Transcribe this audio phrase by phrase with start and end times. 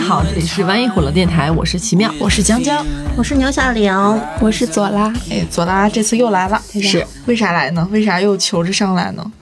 [0.00, 2.84] 家好，这里是万一火了电台，我是奇妙，我是江江，
[3.16, 3.92] 我是牛小玲，
[4.40, 5.12] 我是左拉。
[5.30, 7.86] 哎，左拉这次又来了，是为啥来呢？
[7.92, 9.32] 为啥又求着上来呢？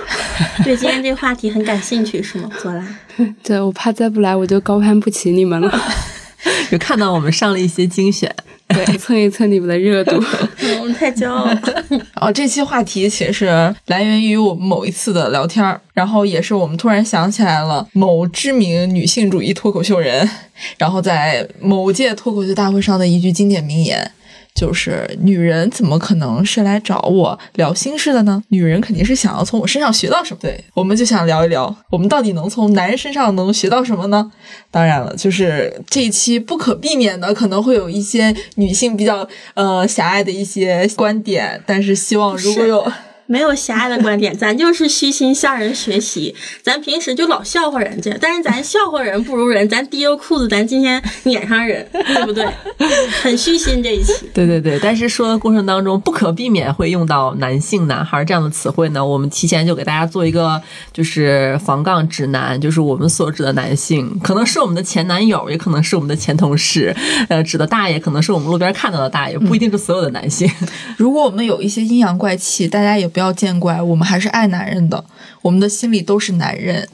[0.62, 2.50] 对今天这个话题很感兴趣是吗？
[2.60, 2.84] 左拉，
[3.42, 5.80] 对我怕再不来我就高攀不起你们了。
[6.70, 8.34] 有看到我们上了一些精选，
[8.74, 10.16] 对， 蹭一蹭你们的热度。
[10.80, 11.62] 我们太骄傲了。
[12.20, 13.46] 哦，这期话题其实
[13.86, 20.28] 来源于我们某一次的聊天儿，然后也是我们突然想起来了某知名女性主义脱口秀人，
[20.78, 24.10] 然后在某届脱口秀大会上的一句经典名言。
[24.54, 28.42] 就是女人怎么可能是来找我聊心事的呢？
[28.48, 30.40] 女人肯定是想要从我身上学到什么。
[30.40, 34.30] 对，我们就想聊一聊，我们到底能从男人身上能学到什么呢？
[34.70, 42.92] 当然了，就是这一期不可避免的可能会有一些女性比较呃狭隘的一些观点，但是希望如果有。
[43.26, 46.34] 没有狭隘的观点，咱就是虚心向人学习。
[46.62, 52.46] 咱平时就老笑话人家，但是咱笑话人不如人，咱提了裤子，咱今天撵上人，对不对？
[53.22, 54.12] 很虚心这一期。
[54.34, 59.04] 对对对，但是说的过程当中不可避免会用到男性、男孩这样的词汇呢。
[59.04, 60.60] 我们提前就给大家做一个
[60.92, 66.94] 就是防杠指南，就是我们所指的男性，可能是我们的前男友，也可能是我们的前同事，
[67.28, 70.50] 呃，指的大爷可能是我们路边看到的大爷，不一定是所有的男性。
[70.96, 73.32] 如果我们有一些阴阳怪气，大家也不要。
[73.32, 75.04] 见怪，我们还是爱男人的，
[75.40, 76.86] 我们的心里都是男人。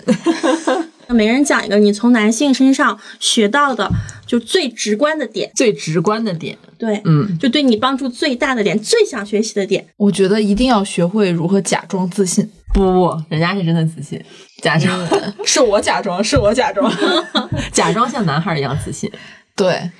[1.08, 3.90] 每人讲一个你从男性身上学到的
[4.26, 9.84] 就最直观的点，最直观的点，对，嗯，就对你帮助最大的点，最想学习的点。
[9.96, 12.48] 我觉得一定要学会如何假装自信。
[12.72, 14.22] 不不不，人家是真的自信，
[14.62, 14.96] 假装
[15.44, 16.90] 是我假装，是我假装，
[17.72, 19.10] 假装像男孩一样自信。
[19.56, 19.90] 对。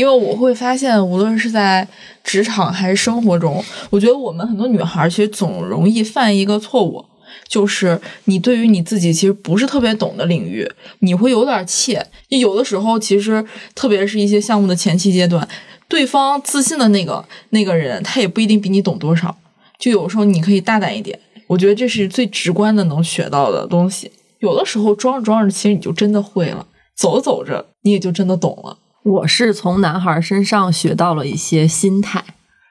[0.00, 1.86] 因为我会发现，无论是在
[2.24, 7.04] 职场还是生活中，我觉得我们很多女孩其实总容易犯一个错误，
[7.46, 10.66] 就是你对于你自己其实不是特别懂的领域，
[11.00, 12.02] 你会有点怯。
[12.30, 13.44] 有的时候，其实
[13.74, 15.46] 特别是一些项目的前期阶段，
[15.86, 19.36] 对方自信的那个那个人，他也不一定比你懂多少。
[19.78, 24.10] 就有时候你可以大胆一点，我觉得这是最直观的能学到的东西。
[24.38, 26.64] 有的时候装着装着，其实你就真的会了；
[26.96, 28.78] 走着走着，你也就真的懂了。
[29.02, 32.22] 我是从男孩身上学到了一些心态，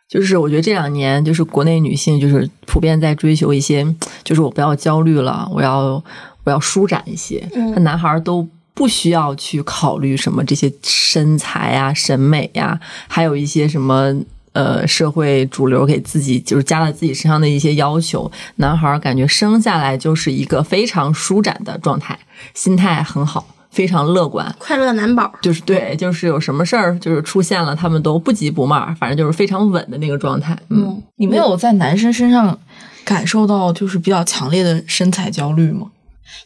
[0.08, 3.86] 就是我觉得这两年就是国内女性就是普遍在追求一些，
[4.24, 6.02] 就是我不要焦虑了，我要
[6.44, 7.48] 我要舒展一些。
[7.74, 14.16] 那男孩都不需要去考虑什么这些身材呀、审美呀，还有一些什么
[14.54, 18.32] 呃社会主流给自己就是加在自己身上的一些要求。
[18.58, 22.20] 男孩感觉生下来就是一个非常舒展的状态，
[22.54, 23.48] 心态很好。
[23.70, 30.58] 非常乐观，快乐男宝就是对，就是有什么事儿就是出现了，他们都不急不慢，反正就是非常稳的那个状态。
[30.70, 32.60] 嗯，你没有在男生身上
[33.06, 35.88] 感受到就是比较强烈的身材焦虑吗？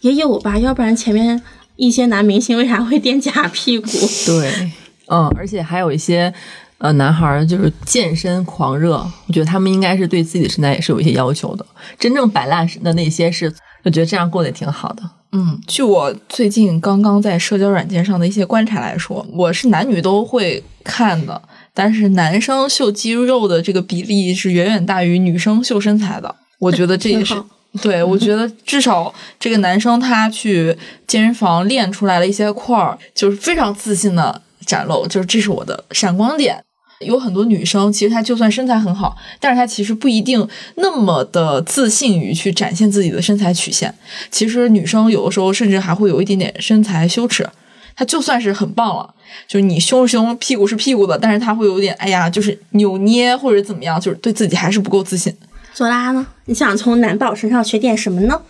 [0.01, 1.41] 也有吧，要不然前面
[1.75, 3.87] 一些男明星为啥会垫假屁股？
[4.25, 4.71] 对，
[5.07, 6.33] 嗯，而且还有一些
[6.79, 8.95] 呃男孩就是健身狂热，
[9.27, 11.65] 我觉得他们应该是对自己的身材也是有一些要求的。
[11.97, 13.53] 真正摆烂的那些是，
[13.83, 15.03] 我觉得这样过得也挺好的。
[15.31, 21.41] 嗯，据我最近刚刚在社交软件上的一些观察来说，我是男女都会看的，
[21.73, 26.35] 但是男生秀肌肉的这个比例是远远大于女生秀身材的。
[26.59, 27.33] 我觉得这也是
[27.81, 30.77] 对，我觉得至少这个男生他去
[31.07, 36.63] 健身房练出来了一些块儿，就是非常自信的展露，就是这是我的闪光点。
[37.05, 43.93] 有很多女生，其实她就算身材很好，但是她其实不一定那么的自信于去展现自己的身材曲线。
[44.31, 47.47] 其实女生有的时候甚至还会有一点点身材羞耻。
[47.95, 49.13] 她就算是很棒了，
[49.47, 55.31] 就是你胸是胸，屁股是屁股的，但是她会有点哎呀，就是扭捏或者怎么样，就是对自己还是不够自信。
[55.73, 56.25] 左拉呢？
[56.45, 58.41] 你想从男宝身上学点什么呢？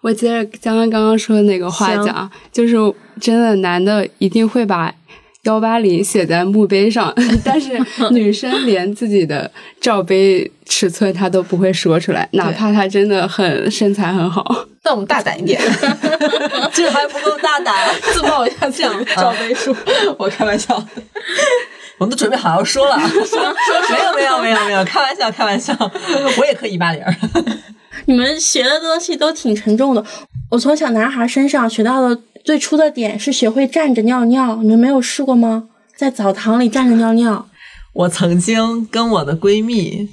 [0.00, 2.76] 我接着江刚刚刚说的那个话讲，就是
[3.20, 4.94] 真的男的一定会把。
[5.48, 9.50] 幺八零写在墓碑上， 但是女生连自己的
[9.80, 14.44] 罩杯尺寸她都不会说出来，哪怕她真的很身材很好。
[14.84, 15.58] 那我们大胆一点，
[16.72, 17.74] 这还不够大胆，
[18.12, 19.74] 自报一下样罩杯数。
[20.18, 20.76] 我开玩笑，
[21.96, 23.54] 我们都准备好要说了，说
[23.90, 25.74] 没有没有没有没有，开玩笑开玩笑，
[26.38, 27.02] 我也可以一八零。
[28.04, 30.04] 你们学的东西都挺沉重的，
[30.50, 32.20] 我从小男孩身上学到的。
[32.48, 35.64] 最初的点是学会站着尿尿，你们没有试过吗？
[35.94, 37.46] 在澡堂里站着尿尿。
[37.92, 40.08] 我曾经跟我的闺蜜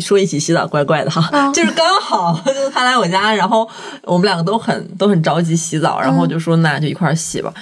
[0.00, 3.68] 说一起洗澡，怪怪的哈，就是刚好 就是她来我家，然后
[4.04, 7.52] 我们两个都很都很着急洗澡，然后就说那就一块儿洗吧。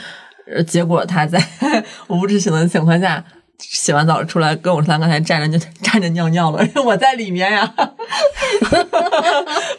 [0.67, 1.43] 结果她在
[2.07, 3.25] 我不知情的情况下
[3.59, 7.75] 洗完澡出来，跟我说她刚才站着就站着尿尿了，我在里面呀，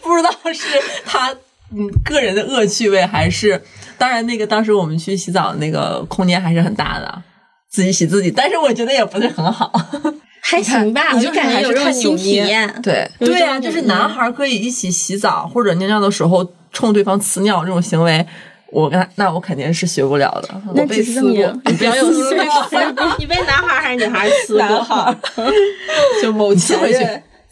[0.01, 1.31] 不知道是她
[1.71, 3.61] 嗯个人的恶趣味还是。
[3.97, 7.21] 当然，那个当时我们去洗澡，那个空间还是很大的，
[7.69, 9.71] 自己洗自己，但是我觉得也不是很好。
[10.47, 12.81] 还行吧，我你就感觉有还是看这种新体验。
[12.83, 18.23] 对，对呀、这种就是男孩儿可以一起洗澡或者尿尿的时候冲对方呲尿这种行为，
[18.71, 20.61] 我跟他那我肯定是学不了的。
[20.75, 22.35] 那我被撕过你被撕
[22.93, 24.67] 过你被男孩儿还是女孩儿撕过？
[24.67, 25.15] 男孩儿
[26.21, 26.99] 就某次回去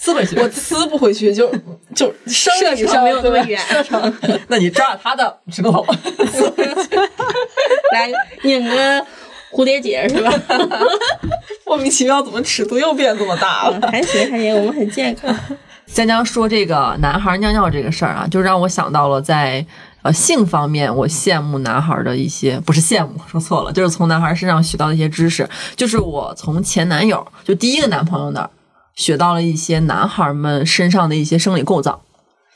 [0.04, 0.38] 呲回去。
[0.40, 1.50] 我呲不回去，就
[1.96, 4.14] 就生理射程上没有那么远射程
[4.50, 5.86] 那你抓着他的指头，
[7.94, 8.12] 来
[8.44, 9.06] 拧个
[9.52, 10.32] 蝴蝶结是吧？
[11.66, 13.80] 莫名其妙，怎么尺度又变这么大了？
[13.90, 15.34] 还行还行，我们很健康。
[15.86, 19.64] 江江说这个男孩尿尿这个事儿啊，就让我想到了在
[20.02, 25.48] 呃性方面，我羡慕男孩的一些，不是羡慕，说错了，就是从男孩身上学到的一些知识。
[25.76, 28.50] 就是我从前男友，就第一个男朋友那儿
[28.95, 32.04] 学到了一些男孩们身上的一些生理构造，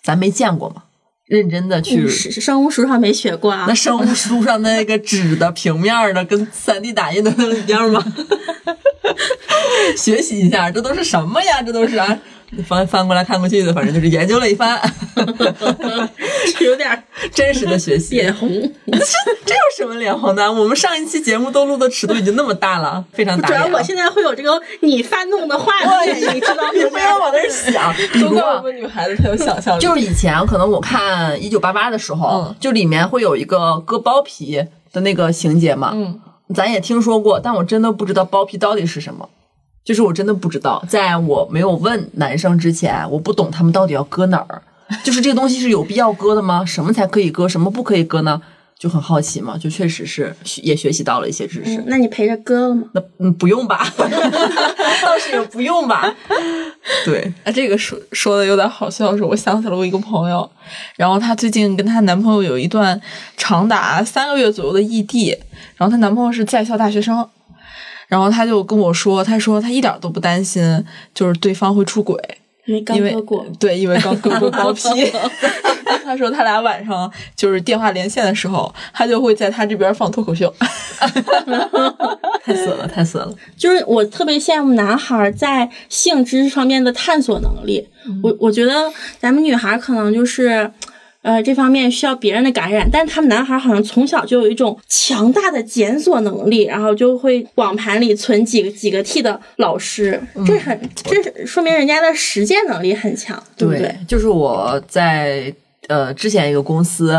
[0.04, 0.84] 咱没见过嘛，
[1.26, 2.08] 认真的去。
[2.08, 3.74] 是生物书上没学过啊那。
[3.74, 8.04] 生物书上那个纸的 平面的跟三 D 打印的能一样吗？
[9.98, 11.62] 学习一下，这都是什么呀？
[11.62, 12.20] 这都是啊，
[12.66, 14.80] 翻翻过来看过去的，反正就是研究了一番，
[16.62, 17.04] 有点
[17.34, 18.16] 真实的学习。
[18.16, 18.50] 脸红，
[18.88, 18.98] 这
[19.46, 20.52] 这有什么脸红的？
[20.52, 23.48] 我们上一期节目都录的尺度已经那么大了，非常大。
[23.50, 25.74] 主要我现在会有这个你翻弄的画
[26.06, 36.20] 面，你知道 你不要往那儿想，都怪我们女孩子太有想象力，就是以前可能我看《一九八八》的时候，嗯就里面会有一个割包皮的那个情节嘛，嗯，
[36.56, 39.28] 咱也听说过，但我真的不知道包皮到底是什么。
[39.88, 44.62] 就是我真的不知道，在我没有问男生之前，我不懂他们到底要搁哪儿。
[45.02, 46.66] 就是这个东西是有必要搁的吗？
[46.66, 48.42] 什么才可以搁，什么不可以搁呢？
[48.78, 51.78] 就很好奇嘛，就确实是也学习到了一些知识。
[51.78, 52.84] 嗯那你陪着割了吗？
[52.92, 56.14] 那嗯，不用吧， 倒是也不用吧。
[57.06, 60.48] 对，啊，这个说说的有点好笑的是，我想起了我一个朋友，
[60.98, 63.00] 然后她最近跟她男朋友有一段
[63.38, 65.36] 长达三个月左右的异地，
[65.78, 67.28] 然后她男朋友是在校大学生，
[68.08, 70.84] 然后他就跟我说，他说他一点都不担心，
[71.14, 72.18] 就是对方会出轨，
[72.66, 73.46] 因为刚因为割过。
[73.60, 74.82] 对，因为刚割过包皮。
[76.04, 80.54] 他说他俩晚上就是电话连线的时候，他就会在他这边放脱口秀。
[82.46, 83.34] 太损了，太损了。
[83.58, 87.86] 就是我特别羡慕男孩儿在性知识方面的探索能力。
[88.24, 88.90] 我我觉得
[89.20, 90.72] 咱们女孩儿可能就是。
[91.28, 103.94] 呃，这方面需要别人的感染，但是他们男孩儿好像从小就有一种强大的检索能力，然后就会网盘里存几个几个 T 的老师，这很这是说明人家的实践能力很强，对不对？
[104.08, 105.54] 就是我在
[105.90, 107.12] 呃之前一个公司，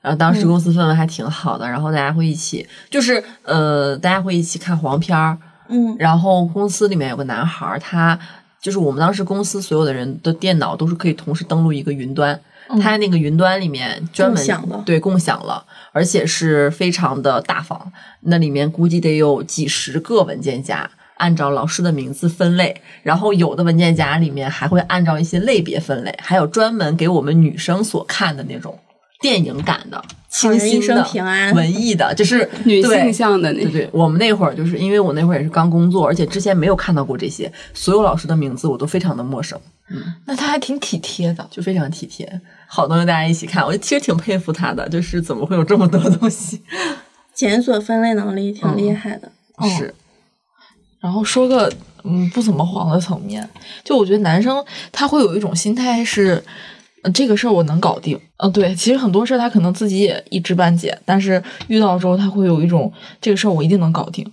[0.00, 5.36] 然后当时公司氛围还挺好的，然后大家会一起，就是呃大家会一起看黄片儿，
[5.68, 8.18] 嗯然后公司里面有个男孩儿，他
[8.62, 12.40] 就是我们当时公司所有的人的电脑都是可以同时登录一个云端。
[12.78, 17.90] 他那个云端里面专门共对共享了，而且是非常的大方，
[18.20, 28.78] 那里面估计得有几十个文件夹，按照老师的名字分类，然后有的文件夹里面还会按照一些类别分类，还有专门给我们女生所看的那种
[29.20, 33.70] 电影感的、清新的、平安文艺的，就是 女性向的那种。
[33.72, 41.46] 对对，我们那会儿就是因为我那会儿也是刚工作，而且之前没有看到过这些，所有老师的名字我都非常的陌生，嗯那他还挺体贴的。
[41.50, 42.40] 就非常体贴。
[42.66, 46.62] 好东西大家一起看，我其实挺佩服他的，就是怎么会有这么多东西？
[47.34, 49.30] 检索分类能力挺厉害的。
[49.56, 49.94] 哦是，
[51.00, 51.70] 然后说个
[52.04, 53.46] 嗯不怎么黄的层面，
[53.84, 56.42] 就我觉得男生他会有一种心态是，
[57.02, 58.18] 呃这个事儿我能搞定。
[58.38, 64.30] 嗯、对，其实很多事儿他可能自己也一知半解，但是遇到之后他会有一种这个事儿我一定能搞定。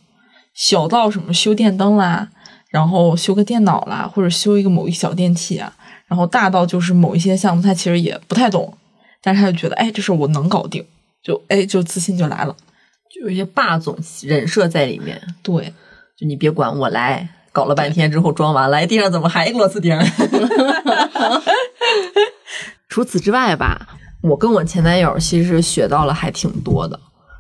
[0.54, 2.30] 小到什么修电灯啦，
[2.70, 5.74] 然后修个电脑啦，或者修一个某一小电器啊，
[6.08, 8.76] 然后大到就是某一些项目他其实也不太懂，
[9.22, 10.84] 但是他就觉得哎这事儿我能搞定，
[11.24, 12.56] 就哎就自信就来了。
[13.14, 15.74] 就有一些霸总人设在里面，对，
[16.18, 17.30] 就你别管我来。
[17.58, 19.98] 搞了半天之后装完了，地上怎么还一个螺丝钉？
[22.88, 23.88] 除此之外吧，
[24.22, 27.00] 我跟我前男友其实学到了还挺多的，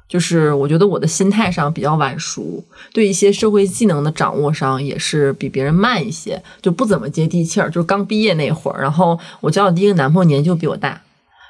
[0.09, 7.69] 就是我觉得我的心态上比较晚熟，对一些社会技能的掌握上也是比别人慢一些，就不怎么接地气儿。
[7.69, 10.99] 就是刚毕业那会儿，然后我交的第一个男朋友年纪就比我大，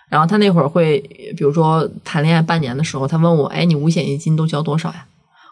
[0.09, 1.00] 然后他那会儿会，
[1.38, 5.05] 比如说谈恋爱半年的时候，他问我，哎，你五险一金都交多少呀？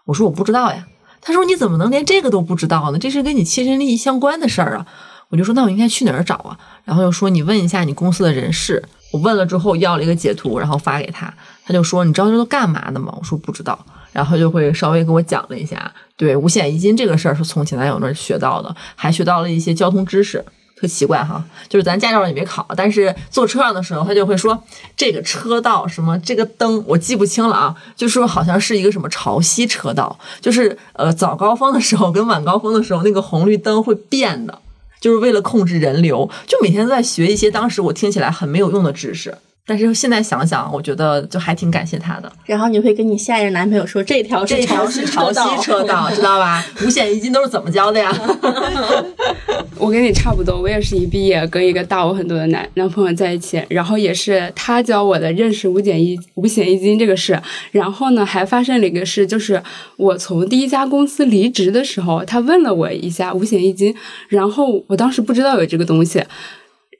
[0.04, 0.86] 我说我不知道呀。
[1.26, 3.00] 他说你怎么能连这个都不知道呢？
[3.00, 4.86] 这是跟你切身利益相关的事儿啊。
[5.30, 6.58] 我就说那我应该去哪儿找啊？
[6.84, 8.84] 然后又说你问一下你公司的人事。
[9.12, 11.34] 我问了之后要了一个截图，然后发给他，
[11.66, 13.12] 他就说你知道这都干嘛的吗？
[13.18, 24.62] 我说不知道，然后就会稍微给我讲了一下，对五险一金这个事儿是从前男友那儿学到的，还学到了一些交通知识，特奇怪哈，就是咱驾照也没考，但是坐车上的时候，他就会说
[24.98, 34.60] 这个车道什么这个灯我记不清了啊，就说好像是一个什么潮汐车道，就是呃早高峰的时候跟晚高峰的时候那个红绿灯会变的，
[35.00, 39.38] 就是为了控制人流，就每天都在学一些当时我听起来很没有用的知识。
[39.68, 42.32] 但是现在想想，我觉得就还挺感谢他的。
[42.46, 46.64] 然后你会跟你下一任男朋友说，这条这条是潮汐车道，知道吧？
[46.86, 48.12] 五险一金都是怎么交的呀？
[49.78, 57.42] 我跟你差不多，我也是一毕业跟一个大我很多的男男朋友在一起，然后也是他教我的认识五险一五险一金这个事。
[57.72, 59.62] 然后呢，还发生了一个事，就是
[59.98, 63.96] 我从第一家公司离职的时候，他问了我一下五险一金，
[64.30, 66.24] 然后我当时不知道有这个东西。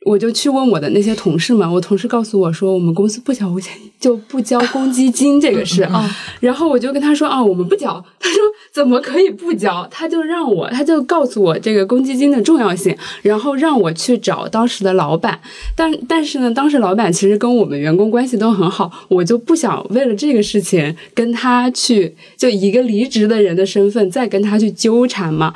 [0.06, 6.16] 我就去问我的那些同事们，我同事告诉我说，我们公司不交五险就不交公积金这个事啊。
[6.40, 7.94] 然后我就跟他说啊，我们不交。
[8.20, 8.38] 他说
[8.72, 9.88] 怎么可以不交？
[9.90, 15.40] 他就让我，他就告诉我这个公积金的重要性，然后让我去找当时的老板。
[15.76, 25.52] 但但是呢，当时老板其实跟我们员工关系都很好，我就不想为了这个事情跟他去，就一个离职的人的身份再跟他去纠缠嘛。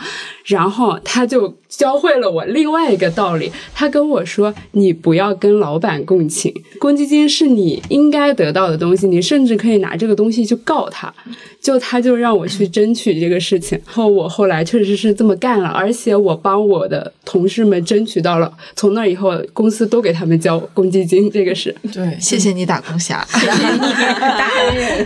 [0.50, 11.14] 然后他就教会了我另外一个道理，他跟我说：“你不要跟老板共情，公积金是你应该得到的东西，你甚至可以拿这个东西去告他。”
[11.62, 23.80] 就他就让我去争取这个事情，然后我后来确实是这么干了，而且我帮我的同事们争取到了，从那以后公司都给他们交公积金，这个是对，谢谢你打工侠，谢谢你
[24.20, 25.06] 大人，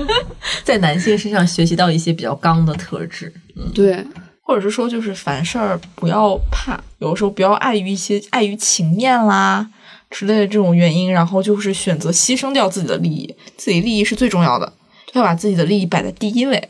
[0.64, 3.32] 在男性身上学习到一些比较刚的特质，
[3.72, 4.04] 对。
[4.46, 9.68] 或者是说，就是凡事儿不要怕，有的时候不要碍于一些碍于情面啦
[10.10, 14.74] 之类的这种原因，然后就是选择牺牲掉自己的利益，自己利益是最重要的，
[15.14, 16.68] 要把自己的利益摆在第一位。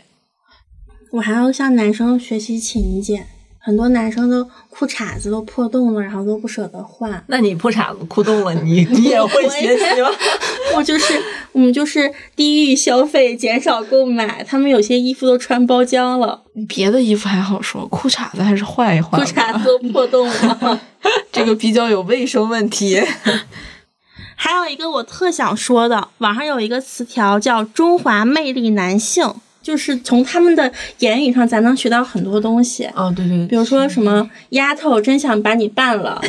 [1.11, 3.27] 我还要向男生学习勤俭。
[3.65, 7.25] 很多男生都裤衩子都破洞了，然后都不舍得换。
[7.29, 10.09] 那你破衩子裤洞了，你你也会学习吗？
[10.77, 11.19] 我就是
[11.53, 14.45] 我们就是低欲消费，减少购买。
[14.45, 19.19] 他们有些衣服都穿包浆了，别的衣服还好说，裤衩子还是换一换。
[19.19, 20.81] 裤衩子都破洞了，
[21.33, 23.03] 这个比较有卫生问题。
[24.37, 29.35] 还有一个我特想说的，网上有一个词条叫“中华魅力男性”。
[29.65, 32.85] 就是从他们的言语上，咱能学到很多东西。
[32.95, 36.21] 哦，对对，比如说什么丫头，真想把你办了。
[36.23, 36.29] 我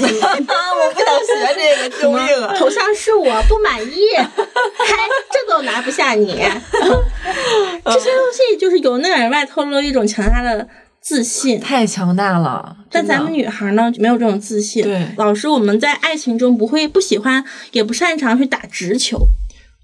[0.94, 2.56] 不想学这个，救命啊！
[2.58, 4.96] 头像是我不满意，嗨，
[5.30, 6.28] 这都拿不下你。
[7.84, 10.68] 这些东西就是由内而外透露一种强大的
[11.02, 12.78] 自信，太强大了。
[12.90, 14.84] 但咱们女孩呢，没有这种自信。
[14.84, 19.28] 对，老师，我们在爱情中不会不喜欢，也不擅长去打直球。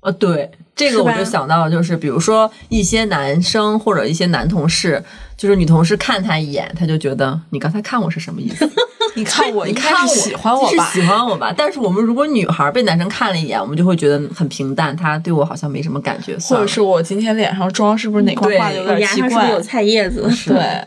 [0.02, 5.04] 呃，对，这个我就想到，就是比如说一些男生或者一些男同事，
[5.38, 8.70] 就是女同事看他一眼，他就觉得你刚才看我是什么意思？
[9.14, 10.86] 你看我，你看我喜欢我吧？
[10.92, 11.54] 是喜欢我吧？
[11.56, 19.52] 但是我们如果女孩被男生看了一眼，我们就会觉得很平淡，他对我好像没什么感觉，或者是我今天脸上妆是不是哪块画的有点奇怪？
[19.52, 20.82] 有菜叶子，对。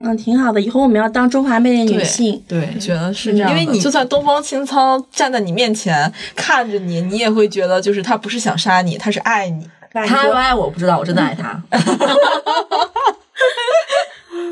[0.00, 0.60] 嗯，挺好的。
[0.60, 3.50] 以后我们要当中华魅力女性，对，觉得是这样。
[3.50, 9.68] 因为你就算东方青苍站在你面前看着你，你也会觉得，就是他不是想杀你，他是爱你。
[9.92, 11.60] 他爱不爱我不知道，我真的爱他。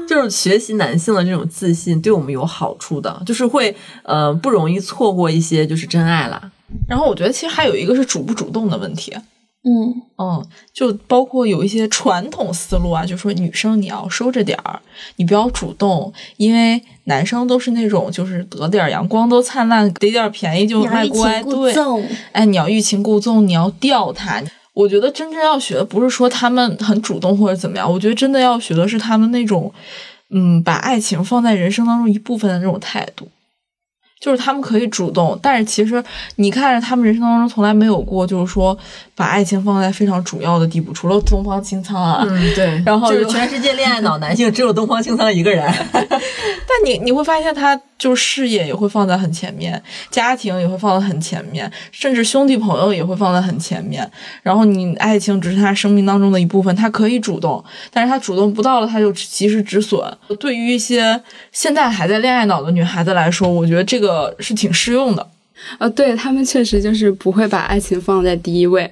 [0.09, 6.41] 就是学习男性的这种自信，对我们有好处的，就是会呃不容易错过一些就是真爱啦。
[6.89, 9.15] 然后我觉得其实还有一个是主不主动的问题。
[9.69, 14.79] 嗯嗯，就包括有一些传统思路啊，就说女生你要收着点儿，
[15.17, 21.75] 你不要主动，因为男生都是那种就是得点阳光都灿烂，得点便宜就卖乖，对，
[22.31, 24.41] 哎，你要欲擒故纵，你要吊他。
[24.73, 29.73] 我觉得真正要学的不是说他们很主动或者怎么样，我觉得真的要学的是他们那种，
[30.31, 33.27] 嗯，把爱情放在人生当中一部分的那种态度。
[34.19, 36.03] 就是他们可以主动，但是其实
[36.37, 38.77] 你看着他们人生当中从来没有过，就是说
[39.17, 45.67] 把爱情放在非常主要的地步，除了东方青苍啊，嗯对， 然后就是全世界恋爱脑男性只有东方青苍一个人。
[45.93, 54.09] 但你你会发现，他就是事业也会放在很前面，家庭也会放在很前面，甚至兄弟朋友也会放在很前面。
[54.43, 59.99] 然后你爱情只是他生命当中的一部分，他可以主动，但是他主动不到了，他就及时止损。
[60.39, 61.19] 对于一些
[61.53, 64.07] 现在还在恋爱脑的女孩子来说，我觉得这个。
[64.07, 65.29] 呃，是挺适用的，
[65.79, 68.91] 呃，对他们确实就是不会把爱情放在第一位。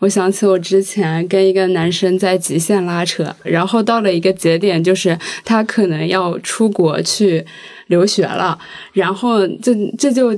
[0.00, 7.46] 我想起我之前跟一个男生在极限拉扯，然后到了一个节点，就是他可能要出国去
[7.86, 8.58] 留学了，
[8.92, 10.36] 然后这这就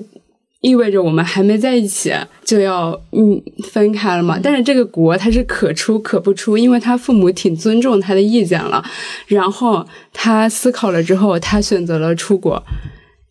[0.60, 2.12] 意味着我们还没在一起
[2.44, 4.38] 就要嗯分开了嘛。
[4.42, 8.84] 但是这个国他是可出可不出，因为他父母挺尊重他的意见了。
[9.26, 12.62] 然后他思考了之后，他选择了出国。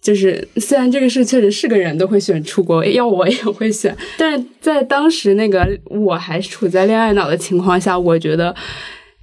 [0.04, 8.54] 就是虽然这个事确实是个人都会选出国，要我也会选，但是在当时那个我还处在恋爱脑的情况下，我觉得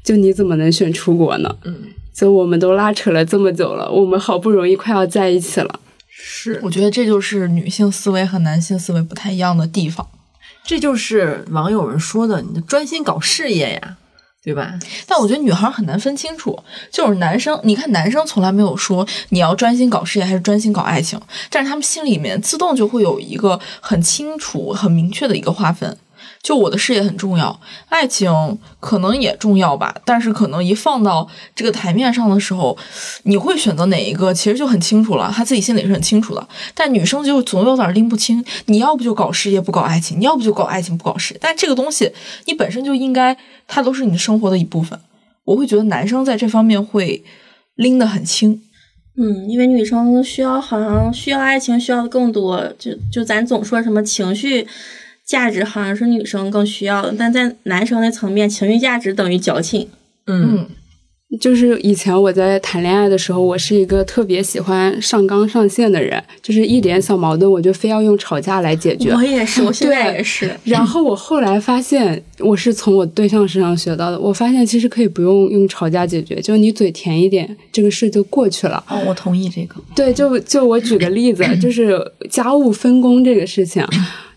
[0.02, 1.54] 就你怎么能选出国呢？
[1.64, 1.76] 嗯，
[2.14, 10.08] 就我们都拉扯了这么久了，我们好不容易快要在一起了，是，我觉得这就是女性思维和男性思维不太一样的地方。
[10.64, 13.98] 这就是网友们说的，你专心搞事业呀，
[14.42, 14.78] 对吧？
[15.06, 16.58] 但我觉得女孩很难分清楚，
[16.90, 21.20] 就是男生，你看男生从来没有说你要专心搞事业还是专心搞爱情，
[21.50, 25.96] 但是他们心里面自动就会有一个很清楚、很明确的一个划分。
[26.42, 32.76] 就我的事业很重要，爱情可能也重要吧，但是可能一放到这个台面上的时候，
[33.24, 36.48] 你会选择哪一个，其实就很清楚了，他自己心里是很清楚的。
[36.74, 41.40] 但女生就总有点拎不清，你要不就搞事业不搞爱情，你要不就搞爱情不搞事业。
[41.42, 42.10] 但这个东西
[42.46, 43.36] 你本身就应该，
[43.68, 44.98] 它都是你生活的一部分。
[45.44, 47.22] 我会觉得男生在这方面会
[47.74, 48.62] 拎得很轻。
[49.18, 54.66] 嗯，因为女生需要好像需要爱情需要的更多，就就咱总说什么情绪。
[55.30, 59.86] 价值好像是女生更需要的，但在男生的层面，情绪价值等于矫情。
[60.26, 60.66] 嗯，
[61.40, 69.12] 就是以前我在谈恋爱的时候，我是一个特别喜欢上纲上线的人，就是一点小矛盾我就非要用吵架来解决。
[69.12, 70.50] 我也是， 我现在也是。
[70.64, 74.18] 然后我后来发现，我是从我对象身上学到的。
[74.18, 78.82] 我发现其实可以不用用吵架解决，就是你嘴甜一点，这个事就过去了。
[78.88, 79.76] 哦，我同意这个。
[79.94, 81.96] 对，就就我举个例子， 就是
[82.28, 83.86] 家务分工这个事情。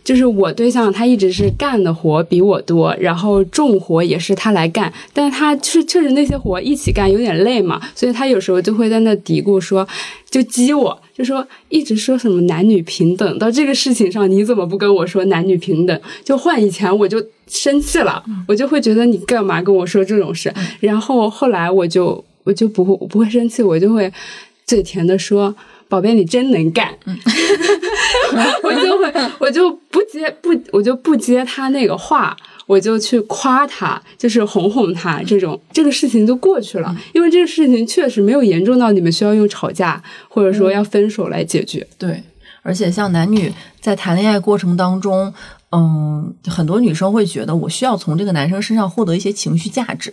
[0.03, 9.88] 就是我对象，他一直是干的活比我多，然后重活也是他来干，但是他确确实那些活一起干有点累嘛，所以他有时候就会在那嘀咕说，
[10.29, 16.01] 就激我，就说一直说什么男女平等，到这个事情上你怎么不跟我说男女平等？
[16.24, 20.53] 就换以前我就生气了，我就会觉得你干嘛跟我说这种事？
[20.81, 24.12] 然后后来我就我就不会我不会生气，我就会
[24.65, 25.55] 嘴甜的说。
[25.93, 26.89] 宝贝，你真能干，
[28.63, 36.95] 我就会，我就不接不，我就不接他那个话，我就去夸他，就是哄哄他，这种这个事情就过去了。
[37.13, 41.86] 因为这个事情确实没有严重到你们需要用吵架或者说要分手来解决。
[41.99, 42.23] 对，
[42.63, 45.32] 而且像男女在谈恋爱过程当中，
[45.71, 50.12] 嗯，很多女生会觉得我需要从这个男生身上获得一些情绪价值。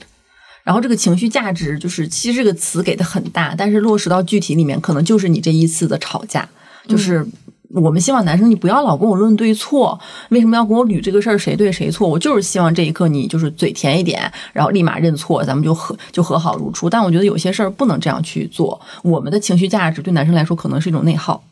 [0.71, 6.49] 然后这个情绪价值就是，其实这个词给的很大，但是落实到具体里面，可能就是你这一次的吵架。
[6.87, 7.27] 就是
[7.71, 12.09] 我们希望男生你不要老跟我论对错，为什么要跟我捋这个事儿谁对谁错？
[12.09, 16.89] 我就是希望这一刻你就是嘴甜一点，然后立马认错，咱们就和就和好如初。
[16.89, 18.81] 但我觉得有些事儿不能这样去做。
[19.03, 21.43] 我们的情绪价值对男生来说可能是一种内耗，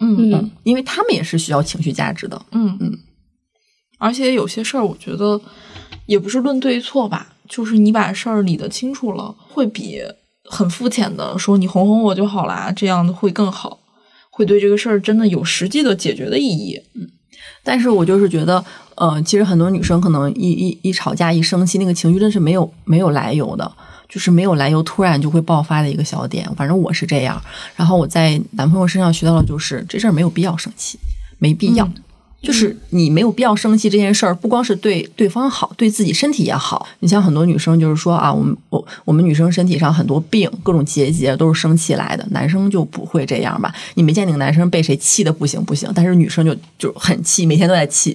[0.00, 2.98] 嗯嗯，因为他们也是需要情绪价值的，嗯嗯。
[3.98, 5.40] 而且有些事儿，我觉得
[6.06, 7.28] 也不是论对错吧。
[7.48, 10.00] 就是你把事儿理得清楚了，会比
[10.44, 13.78] 很肤浅的说你哄哄我就好啦，这样会更好，
[14.30, 16.80] 会对这个事儿真的有实际的解决的意义。
[16.94, 17.08] 嗯，
[17.64, 23.70] 但是我就是觉得，呃，其实很多女生可能一一一吵架一生气，那个情绪真是没有没有来由的，
[24.08, 26.48] 就是没有来由突然就会爆发的一个小点。
[26.54, 27.42] 反正我是这样，
[27.74, 30.98] 然后我在男朋友身上学到的就是这事儿没有必要生气，
[31.38, 31.88] 没必要。
[32.42, 36.86] 就是你没有必要生气这件事儿，不光是对对方好，对自己身体也好。
[37.00, 43.74] 你像很多女生就是说啊，我们我我们女生身体上很多病，各种结节都是生气来的，男生就不会这样吧？
[43.94, 48.14] 你没见那个男生被谁气的不行不行，但是女生就就很气，每天都在气。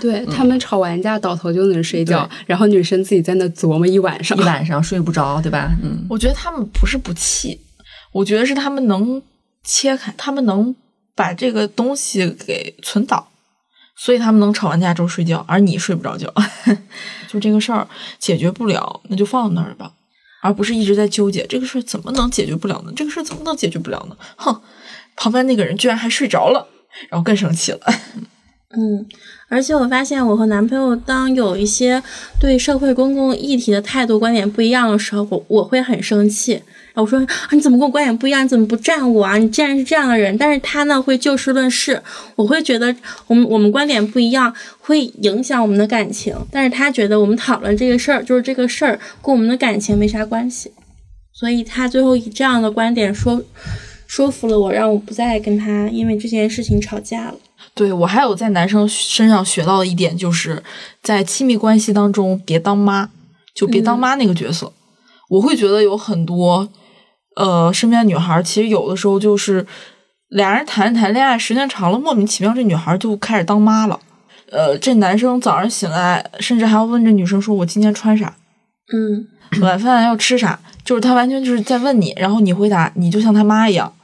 [0.00, 5.72] 对他们吵完架倒头就能睡觉，然后女生自己在那琢磨一晚上，一晚上睡不着，对吧？
[5.82, 7.58] 嗯，我觉得他们不是不气，
[8.12, 9.20] 我觉得是他们能
[9.64, 10.74] 切开，他们能
[11.16, 13.26] 把这个东西给存档。
[14.04, 16.26] 所以他们能吵完架之后睡觉，而你睡不着觉，
[17.30, 17.86] 就这个事儿
[18.18, 19.92] 解决不了，那就放那儿吧，
[20.42, 22.92] 而不是一直在纠结这个事儿怎么能解决不了呢？
[22.96, 24.16] 这个事儿怎么能解决不了呢？
[24.34, 24.60] 哼，
[25.14, 26.66] 旁边那个人居然还睡着了，
[27.10, 27.80] 然后更生气了。
[28.76, 29.06] 嗯，
[29.48, 32.02] 而且我发现我和男朋友当有一些
[32.40, 36.60] 对社会公共议题的态度观点不一样的时候，我我会很生气。
[36.94, 38.44] 我说啊，你怎么跟我观点不一样？
[38.44, 39.38] 你怎么不站我啊？
[39.38, 42.02] 你既然是这样的人，但是他呢会就事论事。
[42.36, 42.94] 我会觉得
[43.26, 50.70] 我们我们观点不一样会影响我们的感情，但是他觉得我们讨论这个事儿就是这个事儿跟我们的感情没啥关系，
[51.32, 53.42] 所以他最后以这样的观点说
[54.06, 57.34] 说服了我，让我不再跟他因为这件事情吵架了。
[57.74, 60.62] 对我还有在男生身上学到的一点，就是
[61.02, 63.08] 在亲密关系当中别当妈，
[63.54, 64.70] 就别当妈那个角色。
[65.30, 66.68] 我会觉得有很多。
[67.36, 69.66] 呃，身边女孩其实有的时候就是
[70.28, 73.98] 俩人谈谈恋爱，时间长了，莫名其妙这女孩就开始当妈了。
[74.50, 78.34] 呃，这男生早上醒来，甚至还要问这女生说：“我今天穿啥？
[78.92, 79.26] 嗯，
[79.62, 83.94] 晚饭要吃啥？”就是他完全就是在问你，然后你回答，你就像他妈一样。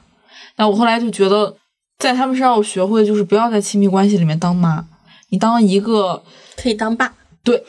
[0.55, 1.55] 那我后来就觉得，
[1.99, 4.85] 在他们身上我学会就是不要在亲密关系里面当妈，
[5.29, 6.23] 你当一个
[6.55, 7.13] 可以当爸。
[7.43, 7.63] 对，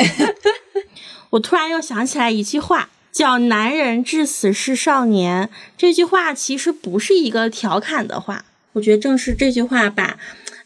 [1.30, 5.48] 我突然又想起来一句话，叫“男人至死是少年”。
[5.76, 8.44] 这句话其实不是一个调侃的话，
[8.74, 10.18] 我觉得正是这句话把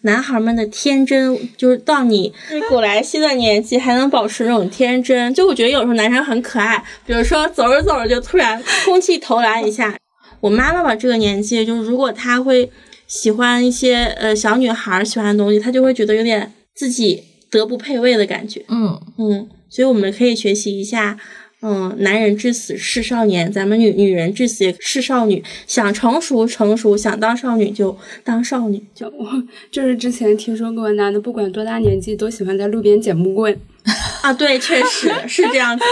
[0.02, 2.32] 男孩们的天真，就是到你
[2.68, 5.32] 古来稀的年纪还能保持那种天真。
[5.32, 9.96] 就我觉得有时候男生很可爱，比如说走着走着就突然空气投篮一下。
[10.40, 12.70] 我妈妈吧这个年纪，就是如果她会
[13.06, 18.62] 喜欢一些呃小女孩喜欢的东西，她就会觉得有点自己德不配位的感觉。
[18.68, 21.18] 嗯嗯，所以我们可以学习一下，
[21.66, 25.42] 嗯，男人至死是少年，咱们女女人至死也是少女。
[25.66, 28.84] 想成熟成熟，想当少女就当少女。
[28.94, 29.26] 就我
[29.70, 33.58] 就是之前听说过，男的不管多大年纪都喜欢在路边捡木棍。
[34.20, 35.84] 啊，对，确实是这样子。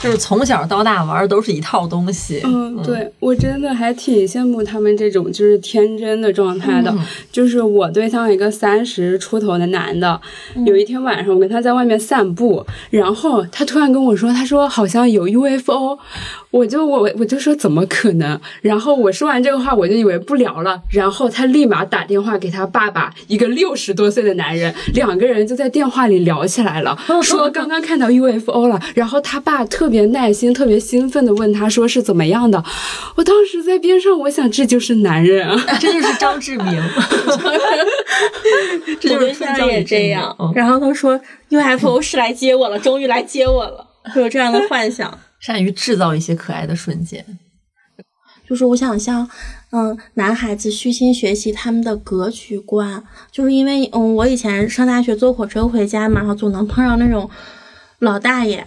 [0.00, 2.40] 就是从小到大玩的都是一套东西。
[2.44, 6.94] 嗯，对我真的还挺羡慕他们这种就是天真的状态的。
[7.32, 10.20] 就是我对象一个三十出头的男的，
[10.66, 15.98] 有一天晚上我跟他在外面散步，然后他突然跟我说，他说好像有 UFO。
[16.50, 18.40] 我就我我就说怎么可能？
[18.62, 20.80] 然后我说完这个话，我就以为不聊了。
[20.90, 28.80] 然后他立马打电话给他爸爸，一个六十多岁的男人，两个人就在电话里聊起来了，说刚刚看到 UFO 了。
[28.94, 32.62] 然后他爸特别耐心、特别兴奋的问他说是怎么样的。
[33.16, 36.82] 我当时在边上，我想这就是男人啊， 这就是张志明，
[39.00, 40.34] 就是象也这样。
[40.54, 43.84] 然后他说 UFO 是来接我了，终于来接我了，
[44.14, 45.18] 会 有这样的幻想。
[45.40, 47.24] 善于制造一些可爱的瞬间。
[48.48, 49.28] 就是我想向，
[49.72, 57.28] 嗯，男孩子虚心学习他们的格局观，就是因为，嗯，我以前上大学坐火车回家嘛，然后总能碰上那种
[58.00, 58.66] 老大爷，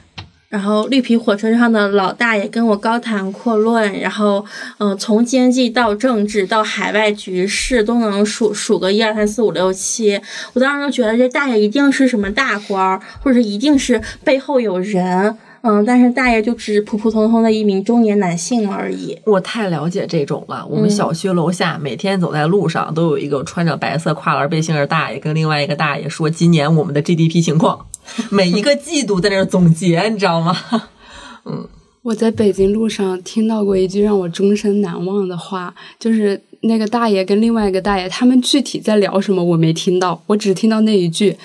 [0.49, 4.45] 然后绿皮火车上的老大爷跟我高谈阔论，然后，
[4.77, 10.19] 嗯，从经济到政治到海外局势都能数数个一二三四五六七，
[10.53, 15.37] 我当时就觉得这大爷一定是什么大官儿，或者一定是背后有人。
[15.63, 19.19] 嗯，但是大爷就只是普普通通的一名中年男性而已。
[19.25, 20.65] 我太了解这种了。
[20.65, 27.85] 我们小区楼下每天走在路上，都有一个穿着白色跨栏背心的大爷跟另外一个大爷说今年我们的 GDP 情况，
[28.29, 30.55] 每一个季度在那儿总结，你知道吗？
[31.45, 31.67] 嗯，
[32.03, 41.37] 我在北京路上听到过一句让我终身难忘的话，就是那个大爷跟另外一个大爷，他们具体在聊什么我没听到，我只听到那一句。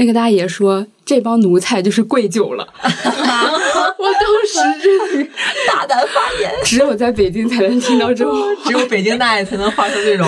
[0.00, 2.64] 那个大爷说：“这帮奴才就是跪久了。
[2.84, 3.02] ”我当
[4.46, 5.30] 时真的
[5.66, 8.32] 大胆发言，只有在北京才能听到这种，
[8.64, 10.24] 只有北京大爷才能发出这种。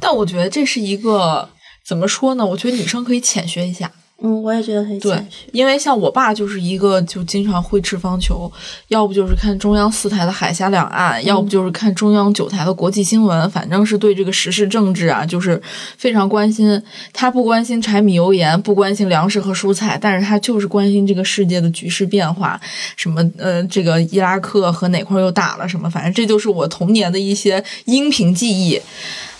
[0.00, 1.48] 但我觉得这是一个
[1.84, 2.46] 怎么说呢？
[2.46, 3.90] 我觉得女生可以浅学一下。
[4.22, 5.14] 嗯，我也觉得很对，
[5.52, 8.50] 因为像我爸就是一个就经常会吃方球，
[8.88, 15.60] 要不就是看中央四台的海峡两岸，要不就是看中央九台的国际新闻，反正是对这个时事政治啊，就是
[15.98, 16.82] 非常关心。
[17.12, 22.58] 他不关心柴米油盐，不关心粮食和蔬菜，但是他就是关心这个世界的局势变化，
[22.96, 28.80] 什么呃，这个伊拉克和哪块又打了什么，反正这就是我童年的一些音频记忆。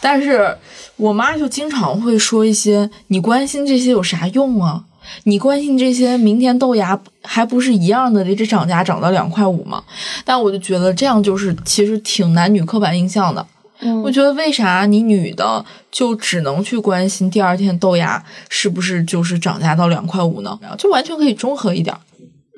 [0.00, 0.56] 但是
[0.96, 4.84] 我妈就经常会说一些：“你关心这些有啥用啊？
[5.24, 9.82] 你关心这些，明天豆芽还不是一样的，得这涨价涨到两块五吗？”
[10.24, 13.44] 但我就觉得这样就是其实挺男女刻板印象的。
[13.80, 20.58] 嗯，我觉得为啥你女的就只能去关心第二天豆芽是不是就是涨价到两块五呢？
[20.78, 21.96] 就完全可以中和一点。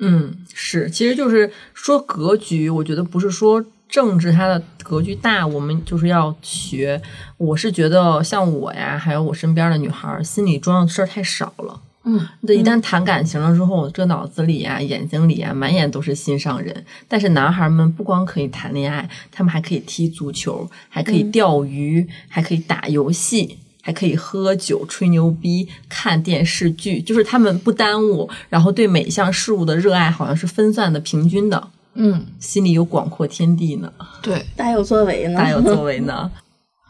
[0.01, 3.65] 嗯，是，其实就是说格局，我觉得不是说。
[3.89, 7.01] 政治它的格局大，我们就是要学。
[7.37, 11.81] 我是觉得像我呀，还有我身边的女孩，心里装的事儿太少了。
[12.05, 16.85] 嗯，这一旦谈感情了之后，这脑子里呀、眼睛里呀，满眼都是心上人。
[17.09, 28.29] 但是男孩们不光可以谈恋爱，他们还可以踢足球，还可以钓鱼，还可以打游戏，还可以喝酒、吹牛逼、看电视剧，就是他们不耽误。
[28.47, 31.67] 然后对每一项事物的热爱，好像是分散的、平均的。
[31.95, 36.31] 嗯，心里有广阔天地呢，对，大有作为呢，大有作为呢。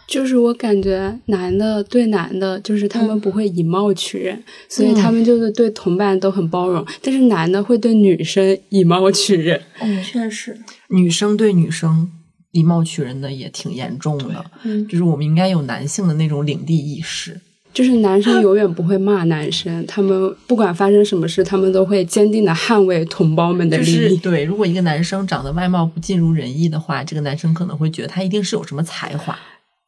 [0.07, 6.83] 就是我感觉男的对男的，就是他们不会以貌取人，所以他们就是对同伴都很包容。
[7.03, 10.59] 但是男的会对女生以貌取人，嗯，确实，
[10.89, 12.09] 女生对女生
[12.53, 14.43] 以貌取人的也挺严重的。
[14.63, 17.39] 嗯，就是我们应该有男性的那种领地意识。
[17.79, 24.17] 就是男生永远不会骂男生，他们不管发生什么事，他们都会坚定的捍卫同胞们的利益。
[24.17, 29.33] 对，如果一个男生长得外貌不尽如人意的话，这个男生可能会觉得他一定是有什么才华。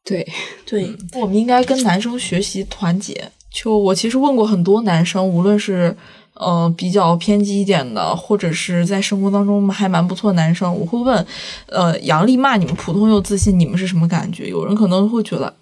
[0.06, 0.26] 对
[0.64, 3.30] 对，我们应该跟男生学习团结。
[3.52, 5.94] 就我其实问过很多男生，无论是
[6.34, 11.26] 呃比较偏激一点的，或者是在生活当中还蛮不错的男生，我会问，
[11.66, 14.48] 呃，杨丽骂你们普通又自信，你们是什么感觉？
[14.48, 15.52] 有人可能会觉得，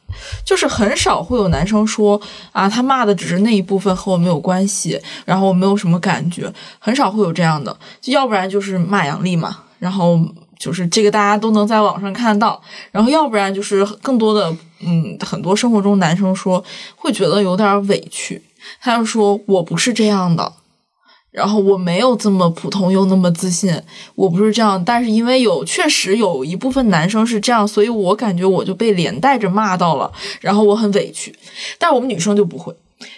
[0.44, 2.20] 就是很少会有男生说
[2.52, 10.18] 啊，他骂的只是那一部分和我没有关系，然后我没有什么感觉，很少会有这样的，要不然就是骂杨丽嘛，然后
[10.58, 12.60] 就是这个大家都能在网上看到，
[12.92, 16.62] 然后要不然就是更多的，嗯，很多生活中男生说
[16.96, 18.40] 会觉得有点委屈，
[18.80, 20.52] 他就说我不是这样的。
[21.30, 23.72] 然后我没有这么普通又那么自信，
[24.16, 31.32] 我不是这样，但是因为有确实有一部分男生是这样，所以我感觉我就被连带着骂到了，然后我很委屈。
[31.78, 32.74] 但我们女生就不会，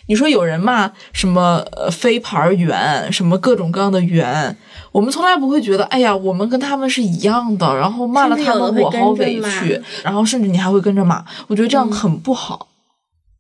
[0.08, 4.56] 你说有人骂什么呃飞盘圆，什么各种各样的圆，
[4.92, 12.68] 我们从来不会觉得，哎呀，我们跟他们是一样的，然后骂了他们我好委屈，然后甚至你还会跟着骂，我觉得这样很不好。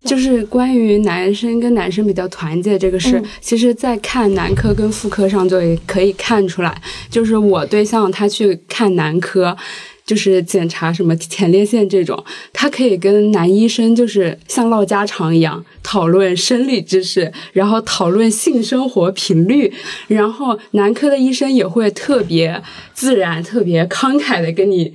[0.04, 6.82] 就是关于男生跟男生比较团结这个事，嗯其实，在看男科跟妇科上就也可以看出来。
[7.08, 9.56] 就是我对象他去看男科，
[10.04, 19.72] 就是检查什么前列腺这种，他可以跟男医生就是像唠家常一样讨论生理知识，然后讨论性生活频率，
[20.08, 22.60] 然后男科的医生也会特别
[22.92, 24.92] 自然、特别慷慨的跟你。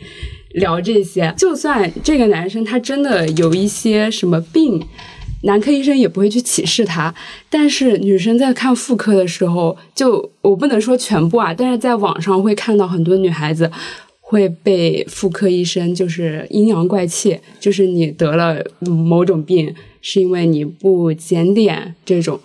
[0.58, 4.84] 聊这些，就算这个男生他真的有一些什么病，
[5.44, 7.14] 男科医生也不会去歧视他。
[7.50, 13.72] 但是女生在看妇科的时候，就我不能说全部啊，但是在网上会看到很多女孩子
[14.20, 22.40] 会被妇科医生就是阴阳怪气，就是你得了某种病是因为你不检点这种，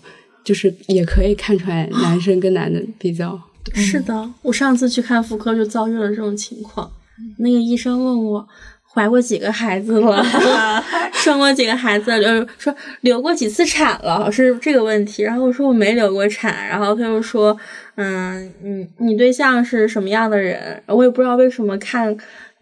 [0.45, 3.41] 就是也可以看出来男生跟男的比较。
[3.75, 6.91] 是的，我上次去看妇科就遭遇了这种情况。
[7.39, 8.49] 那个医生问我
[8.93, 10.23] 怀过几个孩子了，
[11.15, 15.23] 生过几个孩子，就是说流过几次产了，是这个问题。
[15.23, 17.57] 然后我说我没流过产，然后他就说，
[17.95, 20.83] 嗯，你你对象是什么样的人？
[20.89, 22.15] 我也不知道为什么看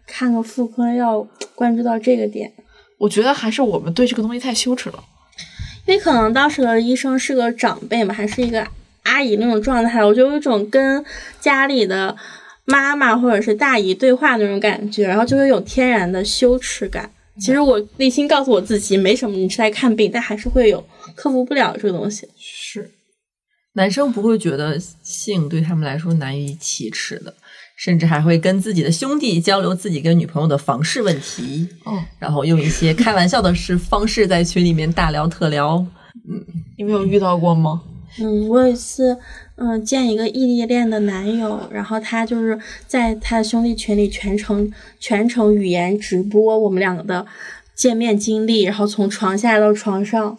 [0.07, 2.49] 看个妇科要关注到这个点，
[2.97, 5.03] 我觉得还是我们对这个东西太羞耻了。
[5.85, 8.65] 因为可能当时的医生是个长辈嘛，还是一个
[9.03, 11.03] 阿姨那种状态，我就有一种跟
[11.41, 12.15] 家里的。
[12.65, 17.11] 妈妈或者是大姨对话那种感觉，然后就会有天然的羞耻感。
[17.39, 20.83] 其实我内心告诉我自己没什么，你是来看病，但还是会有
[21.15, 22.27] 克服不了这个东西。
[22.37, 22.91] 是，
[23.73, 27.33] 男生不会觉得性对他们来说难以启齿的，
[27.77, 35.77] 甚至还会跟自己的兄弟交流自己跟女朋友的房事问题，嗯，然后用一些开玩笑的是方式在群里面大聊特聊。
[36.29, 36.45] 嗯，
[36.77, 37.81] 你没有遇到过吗？
[38.19, 39.17] 嗯，我有一次，
[39.61, 47.25] 嗯、呃，见一个异地恋的男友，然后他就是在他的兄弟群里全程全程语言直播我们两个的
[47.75, 50.35] 见面经历，然后从床下到床上，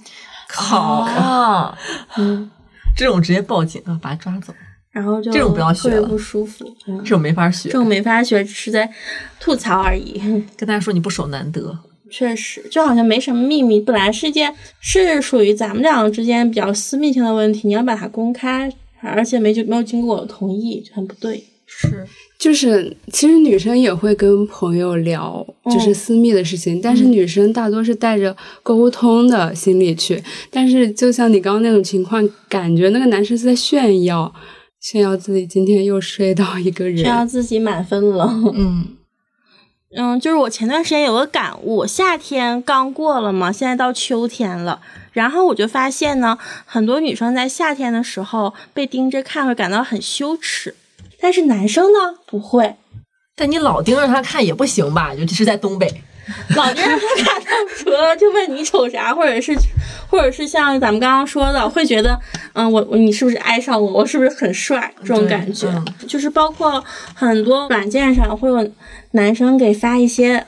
[0.49, 1.79] 靠啊，
[2.19, 2.51] 嗯，
[2.97, 4.53] 这种直接报警啊，把他抓走。
[4.91, 8.93] 然后就这种不要学了特别不舒服，嗯这种没法学，这种没法学，只是在
[9.41, 10.21] 吐槽而已。
[10.55, 11.79] 跟大家说你不守难得。
[12.11, 18.71] 确实，就好像没什么秘密，本来是一件是属于咱们两个之间比较私密性的问题，你要把它公开，
[19.03, 21.45] 而且没就没有经过我的同意，就很不对。
[21.65, 22.07] 是，
[22.39, 30.23] 就是其实女生也会跟朋友聊，就是私密的事情，但是女生大多是带着沟通的心理去。
[30.51, 34.33] 但是就像你刚刚那种情况，感觉那个男生是在炫耀，
[34.81, 38.29] 炫耀自己今天又睡到一个人，炫耀自己满分了。
[38.55, 38.97] 嗯。
[39.95, 44.81] 嗯，就是我前段时间有个感悟，夏天刚过了嘛，现在到秋天了，
[45.13, 50.75] 然后我就发现呢，很多女生在夏天的时候被盯着看会感到很羞耻，
[51.21, 52.77] 但是男生呢不会。
[53.37, 55.15] 但你老盯着他看也不行吧？
[55.15, 56.03] 尤其是在东北，
[56.57, 59.55] 老盯着他看，他除了就问你瞅啥，或者是，
[60.09, 62.19] 或者是像咱们刚刚说的，会觉得，
[62.53, 63.93] 嗯，我我你是不是爱上我？
[63.93, 64.95] 我是不是很帅？
[65.05, 66.83] 这种感觉，嗯、就是包括
[67.15, 68.71] 很多软件上会有。
[69.15, 70.47] 男生给发一些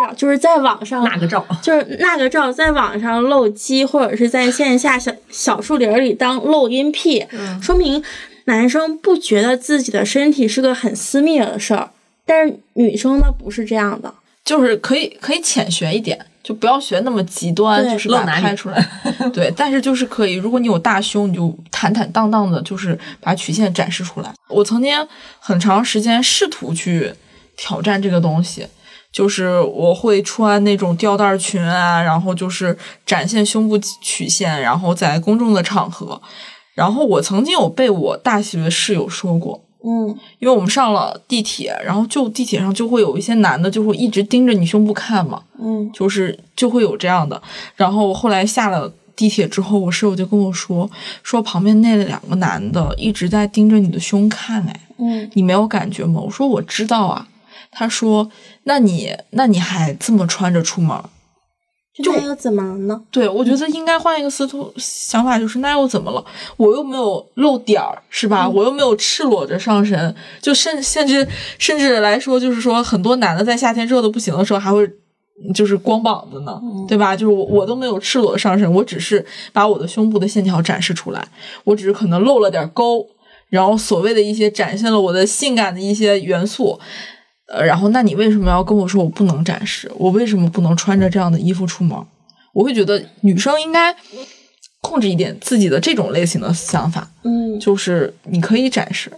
[0.00, 8.02] 照，就是在网上那个照，就是那个照，在网上露肌，或者是在线下小小树林里当露阴癖，嗯、说明
[8.44, 11.90] 男生不觉得自己的身体是个很私密的事儿，
[12.24, 14.12] 但是女生呢不是这样的，
[14.44, 18.88] 就是可以可以浅学一点，就不要学那么极端，就是把它拍出来。
[19.32, 24.32] 对，但是就是可以，如果你有大胸，你就坦坦荡荡的，就是把曲线展示出来。
[24.48, 24.94] 我曾经
[25.38, 27.12] 很长时间试图去。
[27.54, 28.66] 挑战这个东西，
[29.12, 36.20] 就是我会穿那种吊带裙啊，然后就是展现胸部曲线，然后在公众的场合。
[36.74, 47.40] 然后我曾经有被我大学室友说过，嗯，因为我们上了地铁，然后就地铁上就会有一些男的就会一直盯着你胸部看嘛，嗯，就是就会有这样的。
[47.76, 50.90] 然后后来下了地铁之后，我室友就跟我说，
[51.22, 56.18] 说旁边那两个男的一直在盯着你的胸看，哎，嗯，你没有感觉吗？
[56.18, 57.28] 我说我知道啊。
[57.72, 58.30] 他说，
[58.64, 60.96] 那你那你还这么穿着出门？
[62.02, 63.02] 就那又怎么了呢？
[63.10, 66.24] 对，我觉得应该换一个思路想法，就是那又怎么了？
[66.56, 68.48] 我又没有露点儿，是吧？
[68.48, 74.90] 我又没有赤裸着上身，就甚甚至甚至来说，就是说很多男的在夏天热的不行的时候，还会
[75.54, 76.58] 就是光膀子呢，
[76.88, 77.14] 对吧？
[77.14, 81.22] 就是我我都没有赤裸上身，我只是把我的胸部的线条展示出来，
[81.64, 83.06] 我只是可能露了点沟，
[83.50, 86.80] 然后所谓的一些展现了我的性感的一些元素。
[87.52, 89.90] 呃，然后那你为什么要跟我说我不能展示？
[89.96, 91.96] 我为什么不能穿着这样的衣服出门？
[92.54, 93.94] 我会觉得女生应该
[94.80, 99.12] 控制一点自己的这种类型的想法，嗯，就是你可以展示，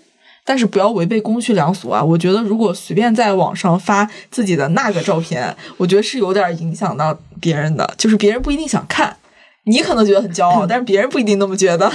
[0.45, 2.03] 但是不要违背公序良俗啊！
[2.05, 9.17] 我觉得如果随便在网上发自己的那个照片，我觉得是有点影响到别人的，就是别人不一定想看，
[9.65, 11.91] 你可能觉得很骄傲， 但是别人不一定那么觉得。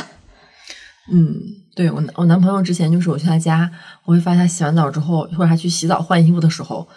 [1.11, 1.35] 嗯，
[1.75, 3.69] 对我我男朋友之前就是我去他家，
[4.05, 6.87] 我会发现他洗完澡之后，或者他去洗澡换衣服的时候，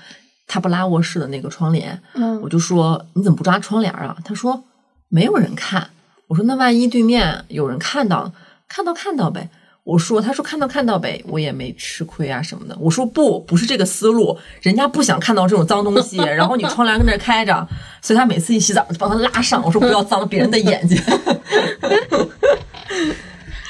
[0.47, 4.17] 他不拉卧室的那个窗帘，嗯我就说你怎么不抓窗帘啊？
[4.25, 4.65] 他说
[5.09, 5.89] 没有人看。
[6.29, 8.33] 我说那万一对面有人看到，
[8.69, 9.51] 看到看到呗。
[9.85, 12.77] 我说他说看到看到呗，我也没吃亏啊什么的。
[12.79, 17.69] 我说不，不是这个思路，人家不想看到这种脏东西，然后你窗帘跟那开着，
[18.01, 19.61] 所以他每次一洗澡就帮他拉上。
[19.65, 20.97] 我说不要脏了别人的眼睛。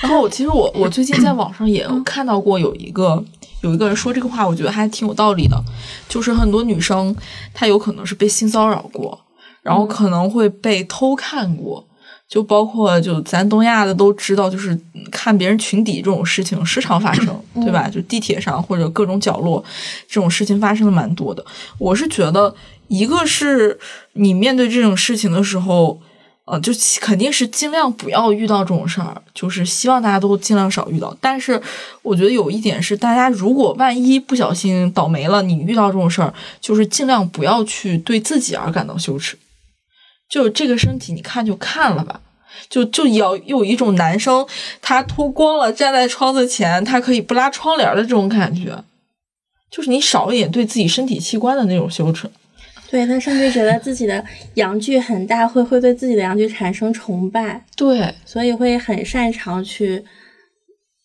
[0.02, 3.22] 然后我其实我我最近在网上也有看到过有一个
[3.60, 5.56] 有一个人说这个话，我觉得还挺有道理的，
[6.08, 7.14] 就是很多女生
[7.54, 9.18] 她有可能是被性骚扰过，
[9.62, 11.86] 然后可能会被偷看过，
[12.28, 14.76] 就包括就咱东亚的都知道，就是
[15.12, 17.88] 看别人裙底这种事情时常发生，对吧？
[17.88, 19.64] 就地铁上或者各种角落
[20.08, 21.44] 这种事情发生的蛮多的。
[21.78, 22.52] 我是觉得，
[22.88, 23.78] 一个是
[24.14, 26.00] 你面对这种事情的时候。
[26.44, 31.16] 呃，就肯定是尽量不要遇到这种事儿，就是希望大家都尽量少遇到。
[31.20, 31.60] 但是
[32.02, 39.38] 我觉得有一点是，大家如果万一不小心倒霉了，你遇到这种事儿，就是尽量不要去对自己而感到羞耻。
[40.28, 42.20] 就这个身体，你看就看了吧，
[42.68, 44.44] 就就要有一种男生
[44.80, 48.82] 他脱光了站在窗子前，他可以不拉窗帘的这种感觉，
[49.70, 52.28] 就是你少一点对自己身体器官的那种羞耻。
[52.92, 54.22] 对他甚至觉得自己的
[54.56, 60.04] 阳具很大，会会对自己的阳具产生崇拜，对，所以会很擅长去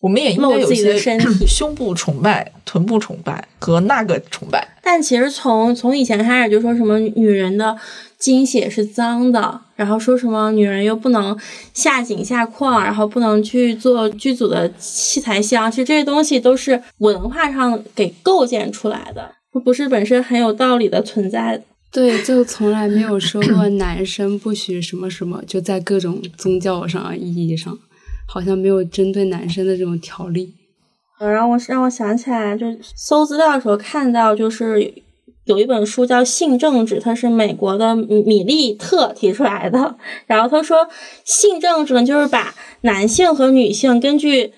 [0.02, 4.68] 我们也应该露自己有一些的身体 胸部崇拜、臀部崇拜和那个崇拜。
[4.82, 7.74] 但其实从从以前开始就说什么女人的
[8.18, 11.34] 精血是脏的，然后说什么女人又不能
[11.72, 19.32] 下井下矿，然后不能去做剧组的器材箱，其实这些东西都是文化上给构建出来的，
[19.64, 21.64] 不是本身很有道理的存在的。
[21.90, 27.78] 对，就从来没有说过 男生不许什么什么，就在各种宗教上意义上，
[28.26, 30.54] 好像没有针对男生的这种条例。
[31.18, 34.92] 呃，让我让我想起来，就是搜资料的时候看到，就是
[35.46, 39.96] 有一本书叫《性政治》，它是美国的米米利特提出来的。
[40.26, 40.86] 然后他说，
[41.24, 44.52] 性政治呢，就是把男性和女性根据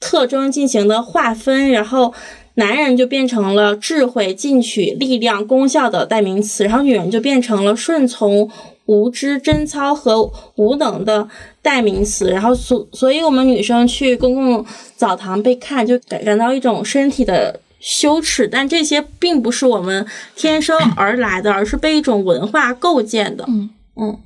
[0.00, 2.14] 特征进行的划分，然后
[2.54, 8.50] 男人就变成了智慧、进取、力量、功效的代名词，然后女人就变成了顺从、
[8.86, 11.28] 无知、贞操和无能的
[11.62, 12.30] 代名词。
[12.30, 23.44] 然后所所以，我们女生去公共澡堂被看，就感感到一种身体的羞耻，但这些并不是我们天生而来的，而是被一种文化构建的。
[23.48, 24.18] 嗯嗯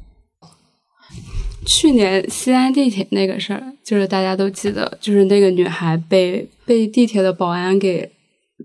[1.65, 8.09] 去年西安地铁那个事儿，就是大家都记得，就是那个女孩被被地铁的保安给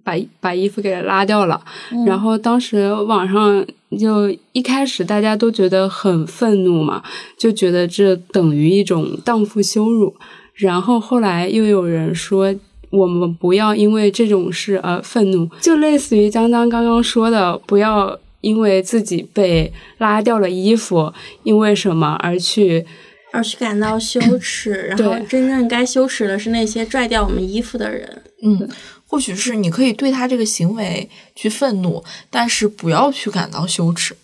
[0.03, 1.61] 把把衣服给拉掉了，
[2.05, 3.65] 然后当时网上
[3.99, 7.03] 就一开始大家都觉得很愤怒嘛，
[7.37, 10.15] 就觉得这等于一种荡妇羞辱，
[10.55, 12.55] 然后后来又有人说。
[12.91, 22.85] 我们不要因为这种事而愤怒，就类似于江江刚刚说的，不要因为自己被拉掉了衣服，因为什么而去
[23.31, 28.23] 而去感到羞耻，然后真正该羞耻的是那些拽掉我们衣服的人。
[28.43, 28.67] 嗯，
[29.11, 34.15] 或许是你可以对他这个行为去愤怒，但是不要去感到羞耻。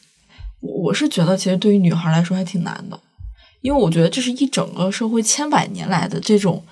[0.62, 2.98] 我我是觉得，其实对于女孩来说还挺难的，
[3.60, 6.64] 因为我觉得这是一整个社会千百年来的这种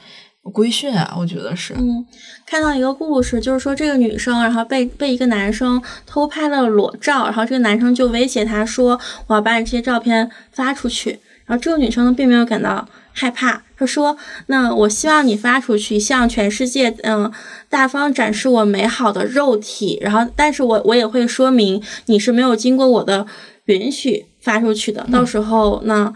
[0.54, 1.74] 规训啊，我觉得是。
[1.74, 2.06] 嗯，
[2.46, 8.98] 看到一个故事，就是说这个女生，然后被被一个男生偷拍了裸照，然后这个男生就威胁她说
[9.28, 14.16] ：“我要把你这些照片发出去。”然后这个女生呢，并没有感到害怕，他说
[14.48, 17.32] ：“那我希望你发出去，向全世界嗯
[17.70, 19.98] 大方展示我美好的肉体。
[20.02, 23.26] 然后，但是我我也会说明你是没有经过我的
[23.66, 26.14] 允许发出去的，到时候那。”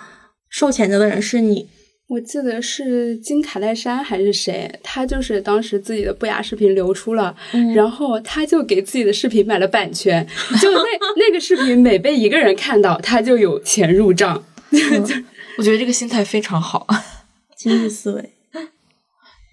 [0.52, 1.68] 受谴责的人是你。
[2.08, 7.36] 我记得是金卡戴珊还是谁，他就是当时自己的不雅视频流出了，
[7.76, 10.26] 然后他就给自己的视频买了版权，
[10.60, 10.80] 就那
[11.18, 14.44] 那个视频每被一个人看到，他就有钱入账。
[15.60, 16.88] 我觉得这个心态非常好。
[17.54, 18.30] 经济思维，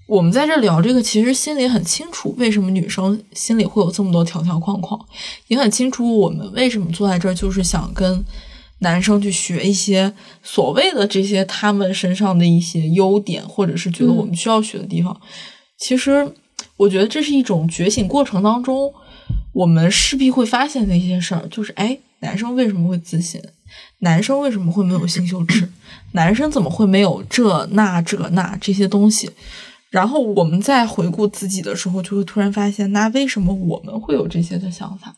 [0.07, 5.05] 我们在这聊这个，其实心里很清楚，为什么女生心里会有这么多条条框框，
[5.49, 8.25] 也很清楚我们为什么坐在这儿，就是想跟
[8.79, 15.21] 男生去学一些所谓的这些他们身上的一些优点，或者是觉得我们需要学的地方。
[15.77, 16.33] 其实，
[16.77, 18.95] 我觉得这是一种觉醒过程当中，
[19.53, 23.43] 我们势必会发现的一些事儿，就是哎，男生为什么会自信？
[24.01, 25.69] 男生为什么会没有性羞耻？
[26.13, 29.31] 男生怎么会没有这那这那这些东西？
[29.91, 35.15] 然后我们在回顾自己的时候，就会突然发现，那为什么我们会有这些的想法？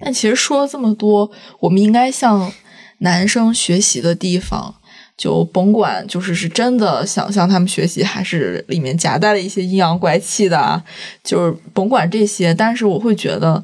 [0.00, 2.52] 但其实说了这么多，我们应该向
[2.98, 4.74] 男生学习的地方，
[5.16, 10.82] 就甭管就是是真的想向他们学习，还是里面夹带了一些阴阳怪气的啊，
[11.22, 13.62] 就是甭管这些，但是我会觉得，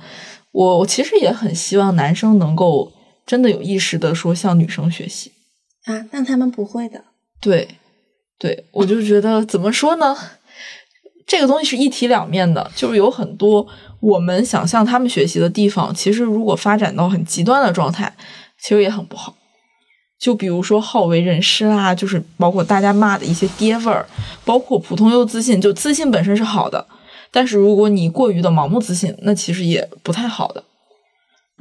[0.52, 2.92] 我我其实也很希望男生能够
[3.31, 5.31] 真的有意识的说向女生学习。
[5.85, 7.05] 啊，但他们不会的。
[7.41, 7.76] 对，
[8.41, 10.16] 对，我就觉得怎么说呢？
[11.28, 13.64] 这个东西是一体两面的，就是有很多
[14.01, 18.12] 我们想向他们学习的地方，其实如果发展到很极端的状态，
[18.61, 19.37] 其实也很不好。
[20.18, 24.05] 就比如说好为人师啦，就是包括大家骂的一些爹味儿，
[24.45, 26.85] 包括普通又自信，就自信本身是好的，
[27.31, 30.64] 但是如果你过于的盲目自信，那其实也不太好的。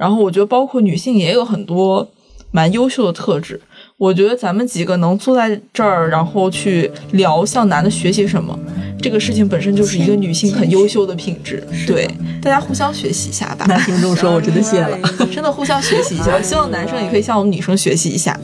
[0.00, 2.08] 然后我觉得，包括女性也有很多
[2.52, 3.60] 蛮优秀的特质。
[3.98, 8.58] 我觉得咱们几个能坐在这儿，然后去聊向男的学习什么，
[9.00, 11.66] 这个事情本身就是一个女性很优秀的品质。
[11.86, 12.08] 对，
[12.42, 13.66] 大家互相学习一下吧。
[13.66, 14.98] 男听众说，我真的谢了，
[15.32, 16.40] 真的互相学习一下。
[16.42, 18.38] 希望男生也可以向我们女生学习一下。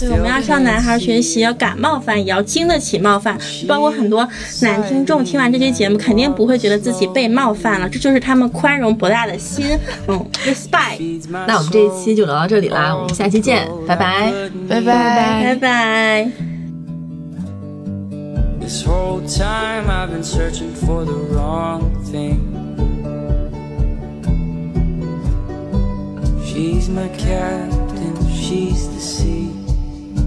[0.00, 3.38] 对，我们要向男孩学习，要敢冒犯，也要经得起冒犯。
[3.66, 4.26] 包括很多
[4.62, 9.66] 男听众听完这期节目，肯定不会觉得自己被冒犯了，这就是他们宽容博大的心。
[10.06, 11.28] 嗯，respect。
[11.46, 14.32] 那我们这一期就聊到这里啦，我们下期见，拜拜，
[14.68, 15.44] 拜拜。
[15.44, 16.57] 拜拜。
[18.68, 22.38] This whole time I've been searching for the wrong thing.
[26.44, 29.48] She's my captain, she's the sea.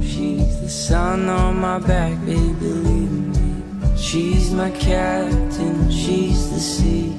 [0.02, 3.96] She's the sun on my back, baby, believe me.
[3.96, 7.14] She's my captain, she's the sea.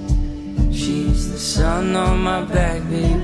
[0.72, 3.14] She's the sun on my back, baby,